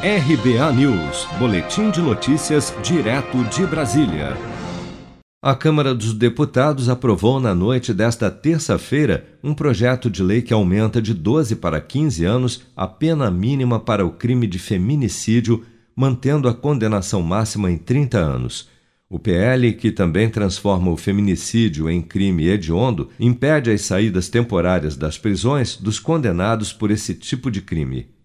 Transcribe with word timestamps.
RBA 0.00 0.72
News, 0.74 1.26
Boletim 1.40 1.90
de 1.90 2.00
Notícias, 2.00 2.72
direto 2.84 3.42
de 3.46 3.66
Brasília. 3.66 4.36
A 5.42 5.56
Câmara 5.56 5.92
dos 5.92 6.14
Deputados 6.14 6.88
aprovou 6.88 7.40
na 7.40 7.52
noite 7.52 7.92
desta 7.92 8.30
terça-feira 8.30 9.26
um 9.42 9.52
projeto 9.52 10.08
de 10.08 10.22
lei 10.22 10.40
que 10.40 10.54
aumenta 10.54 11.02
de 11.02 11.12
12 11.12 11.56
para 11.56 11.80
15 11.80 12.24
anos 12.24 12.62
a 12.76 12.86
pena 12.86 13.28
mínima 13.28 13.80
para 13.80 14.06
o 14.06 14.12
crime 14.12 14.46
de 14.46 14.60
feminicídio, 14.60 15.64
mantendo 15.96 16.48
a 16.48 16.54
condenação 16.54 17.20
máxima 17.20 17.68
em 17.68 17.76
30 17.76 18.18
anos. 18.18 18.68
O 19.10 19.18
PL, 19.18 19.72
que 19.72 19.90
também 19.90 20.30
transforma 20.30 20.92
o 20.92 20.96
feminicídio 20.96 21.90
em 21.90 22.00
crime 22.00 22.46
hediondo, 22.46 23.08
impede 23.18 23.72
as 23.72 23.80
saídas 23.80 24.28
temporárias 24.28 24.96
das 24.96 25.18
prisões 25.18 25.76
dos 25.76 25.98
condenados 25.98 26.72
por 26.72 26.92
esse 26.92 27.14
tipo 27.14 27.50
de 27.50 27.60
crime. 27.60 28.16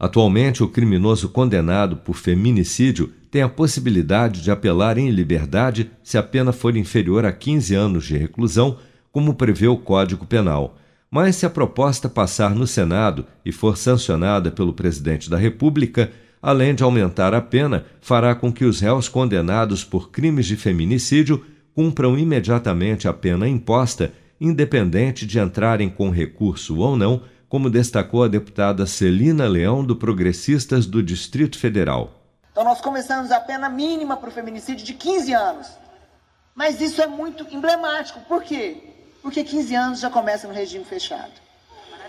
Atualmente, 0.00 0.62
o 0.62 0.68
criminoso 0.68 1.28
condenado 1.28 1.98
por 1.98 2.16
feminicídio 2.16 3.12
tem 3.30 3.42
a 3.42 3.48
possibilidade 3.50 4.40
de 4.40 4.50
apelar 4.50 4.96
em 4.96 5.10
liberdade 5.10 5.90
se 6.02 6.16
a 6.16 6.22
pena 6.22 6.52
for 6.52 6.74
inferior 6.74 7.26
a 7.26 7.30
15 7.30 7.74
anos 7.74 8.06
de 8.06 8.16
reclusão, 8.16 8.78
como 9.12 9.34
prevê 9.34 9.68
o 9.68 9.76
Código 9.76 10.24
Penal. 10.24 10.78
Mas 11.10 11.36
se 11.36 11.44
a 11.44 11.50
proposta 11.50 12.08
passar 12.08 12.54
no 12.54 12.66
Senado 12.66 13.26
e 13.44 13.52
for 13.52 13.76
sancionada 13.76 14.50
pelo 14.50 14.72
presidente 14.72 15.28
da 15.28 15.36
República, 15.36 16.10
além 16.40 16.74
de 16.74 16.82
aumentar 16.82 17.34
a 17.34 17.40
pena, 17.42 17.84
fará 18.00 18.34
com 18.34 18.50
que 18.50 18.64
os 18.64 18.80
réus 18.80 19.06
condenados 19.06 19.84
por 19.84 20.10
crimes 20.10 20.46
de 20.46 20.56
feminicídio 20.56 21.44
cumpram 21.74 22.18
imediatamente 22.18 23.06
a 23.06 23.12
pena 23.12 23.46
imposta, 23.46 24.12
independente 24.40 25.26
de 25.26 25.38
entrarem 25.38 25.90
com 25.90 26.08
recurso 26.08 26.78
ou 26.78 26.96
não 26.96 27.20
como 27.50 27.68
destacou 27.68 28.22
a 28.22 28.28
deputada 28.28 28.86
Celina 28.86 29.48
Leão, 29.48 29.84
do 29.84 29.96
Progressistas 29.96 30.86
do 30.86 31.02
Distrito 31.02 31.58
Federal. 31.58 32.12
Então, 32.52 32.62
nós 32.62 32.80
começamos 32.80 33.32
a 33.32 33.40
pena 33.40 33.68
mínima 33.68 34.16
para 34.16 34.28
o 34.28 34.32
feminicídio 34.32 34.86
de 34.86 34.94
15 34.94 35.34
anos. 35.34 35.66
Mas 36.54 36.80
isso 36.80 37.02
é 37.02 37.08
muito 37.08 37.44
emblemático. 37.52 38.20
Por 38.20 38.44
quê? 38.44 38.76
Porque 39.20 39.42
15 39.42 39.74
anos 39.74 40.00
já 40.00 40.08
começa 40.08 40.46
no 40.46 40.54
regime 40.54 40.84
fechado. 40.84 41.32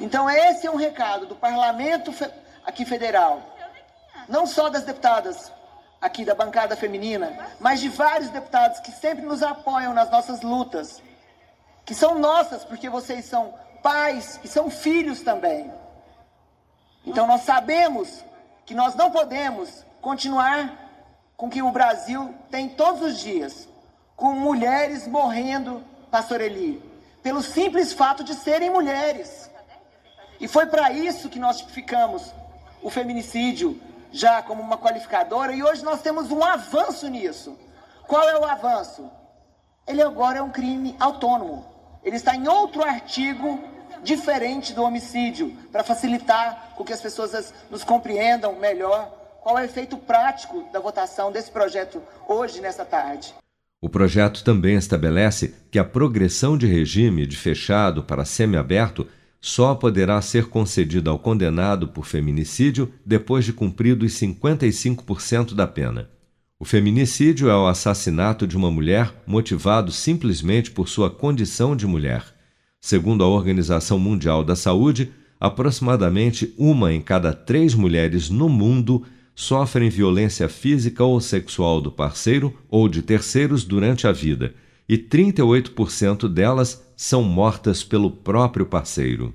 Então, 0.00 0.28
esse 0.28 0.66
é 0.66 0.70
um 0.70 0.76
recado 0.76 1.26
do 1.26 1.36
parlamento 1.36 2.14
aqui 2.64 2.86
federal, 2.86 3.42
não 4.30 4.46
só 4.46 4.70
das 4.70 4.84
deputadas 4.84 5.52
aqui 6.00 6.24
da 6.24 6.34
bancada 6.34 6.76
feminina, 6.76 7.50
mas 7.60 7.80
de 7.80 7.90
vários 7.90 8.30
deputados 8.30 8.80
que 8.80 8.90
sempre 8.90 9.26
nos 9.26 9.42
apoiam 9.42 9.92
nas 9.92 10.10
nossas 10.10 10.40
lutas, 10.40 11.02
que 11.84 11.94
são 11.94 12.18
nossas, 12.18 12.64
porque 12.64 12.88
vocês 12.88 13.26
são 13.26 13.54
pais 13.86 14.40
e 14.42 14.48
são 14.48 14.68
filhos 14.68 15.20
também. 15.20 15.72
Então 17.06 17.24
nós 17.24 17.42
sabemos 17.42 18.24
que 18.64 18.74
nós 18.74 18.96
não 18.96 19.12
podemos 19.12 19.86
continuar 20.00 20.76
com 21.36 21.48
que 21.48 21.62
o 21.62 21.70
Brasil 21.70 22.34
tem 22.50 22.68
todos 22.68 23.00
os 23.00 23.20
dias, 23.20 23.68
com 24.16 24.32
mulheres 24.32 25.06
morrendo, 25.06 25.84
pastor 26.10 26.40
Eli, 26.40 26.82
pelo 27.22 27.44
simples 27.44 27.92
fato 27.92 28.24
de 28.24 28.34
serem 28.34 28.70
mulheres. 28.70 29.48
E 30.40 30.48
foi 30.48 30.66
para 30.66 30.90
isso 30.90 31.28
que 31.28 31.38
nós 31.38 31.58
tipificamos 31.58 32.34
o 32.82 32.90
feminicídio 32.90 33.80
já 34.10 34.42
como 34.42 34.62
uma 34.62 34.76
qualificadora 34.76 35.52
e 35.52 35.62
hoje 35.62 35.84
nós 35.84 36.02
temos 36.02 36.32
um 36.32 36.42
avanço 36.42 37.06
nisso. 37.06 37.56
Qual 38.08 38.28
é 38.28 38.36
o 38.36 38.44
avanço? 38.44 39.08
Ele 39.86 40.02
agora 40.02 40.38
é 40.38 40.42
um 40.42 40.50
crime 40.50 40.96
autônomo. 40.98 41.64
Ele 42.02 42.16
está 42.16 42.34
em 42.34 42.48
outro 42.48 42.82
artigo 42.82 43.75
diferente 44.02 44.72
do 44.72 44.82
homicídio, 44.82 45.52
para 45.72 45.84
facilitar 45.84 46.72
com 46.76 46.84
que 46.84 46.92
as 46.92 47.00
pessoas 47.00 47.52
nos 47.70 47.84
compreendam 47.84 48.58
melhor 48.58 49.10
qual 49.42 49.58
é 49.58 49.62
o 49.62 49.64
efeito 49.64 49.96
prático 49.96 50.68
da 50.72 50.80
votação 50.80 51.30
desse 51.30 51.50
projeto 51.50 52.02
hoje, 52.28 52.60
nessa 52.60 52.84
tarde. 52.84 53.34
O 53.80 53.88
projeto 53.88 54.42
também 54.42 54.76
estabelece 54.76 55.54
que 55.70 55.78
a 55.78 55.84
progressão 55.84 56.58
de 56.58 56.66
regime 56.66 57.26
de 57.26 57.36
fechado 57.36 58.02
para 58.02 58.24
semiaberto 58.24 59.06
só 59.40 59.74
poderá 59.74 60.20
ser 60.20 60.46
concedida 60.46 61.10
ao 61.10 61.18
condenado 61.18 61.86
por 61.86 62.04
feminicídio 62.04 62.92
depois 63.04 63.44
de 63.44 63.52
cumpridos 63.52 64.12
55% 64.14 65.54
da 65.54 65.66
pena. 65.66 66.10
O 66.58 66.64
feminicídio 66.64 67.50
é 67.50 67.56
o 67.56 67.66
assassinato 67.66 68.46
de 68.46 68.56
uma 68.56 68.70
mulher 68.70 69.12
motivado 69.26 69.92
simplesmente 69.92 70.70
por 70.70 70.88
sua 70.88 71.10
condição 71.10 71.76
de 71.76 71.86
mulher. 71.86 72.24
Segundo 72.80 73.24
a 73.24 73.28
Organização 73.28 73.98
Mundial 73.98 74.44
da 74.44 74.54
Saúde, 74.54 75.12
aproximadamente 75.40 76.54
uma 76.56 76.92
em 76.92 77.00
cada 77.00 77.32
três 77.32 77.74
mulheres 77.74 78.30
no 78.30 78.48
mundo 78.48 79.02
sofrem 79.34 79.90
violência 79.90 80.48
física 80.48 81.04
ou 81.04 81.20
sexual 81.20 81.80
do 81.80 81.92
parceiro 81.92 82.54
ou 82.70 82.88
de 82.88 83.02
terceiros 83.02 83.64
durante 83.64 84.06
a 84.06 84.12
vida, 84.12 84.54
e 84.88 84.96
38% 84.96 86.28
delas 86.28 86.82
são 86.96 87.22
mortas 87.22 87.84
pelo 87.84 88.10
próprio 88.10 88.64
parceiro. 88.64 89.34